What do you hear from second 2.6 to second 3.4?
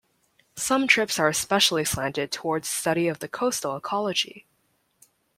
study of the